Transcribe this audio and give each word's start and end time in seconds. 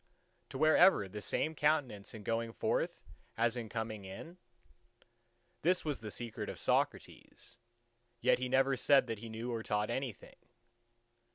to 0.49 0.57
wear 0.57 0.75
ever 0.75 1.07
the 1.07 1.21
same 1.21 1.53
countenance 1.53 2.15
in 2.15 2.23
going 2.23 2.51
forth 2.51 3.03
as 3.37 3.55
in 3.55 3.69
coming 3.69 4.03
in? 4.03 4.39
This 5.61 5.85
was 5.85 5.99
the 5.99 6.09
secret 6.09 6.49
of 6.49 6.59
Socrates: 6.59 7.59
yet 8.19 8.39
he 8.39 8.49
never 8.49 8.75
said 8.75 9.05
that 9.05 9.19
he 9.19 9.29
knew 9.29 9.53
or 9.53 9.61
taught 9.61 9.91
anything. 9.91 10.37